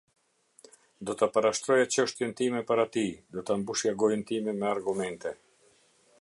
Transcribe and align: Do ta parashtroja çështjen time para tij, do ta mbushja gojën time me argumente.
Do 1.09 1.13
ta 1.19 1.27
parashtroja 1.35 1.85
çështjen 1.95 2.33
time 2.41 2.63
para 2.71 2.87
tij, 2.97 3.13
do 3.37 3.45
ta 3.51 3.59
mbushja 3.65 3.93
gojën 4.01 4.25
time 4.33 4.51
me 4.63 4.69
argumente. 4.75 5.37